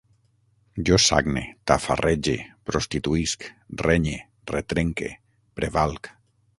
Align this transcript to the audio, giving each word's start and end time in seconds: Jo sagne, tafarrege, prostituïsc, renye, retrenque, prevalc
Jo 0.89 0.97
sagne, 1.07 1.43
tafarrege, 1.71 2.35
prostituïsc, 2.71 3.47
renye, 3.87 4.19
retrenque, 4.57 5.17
prevalc 5.61 6.15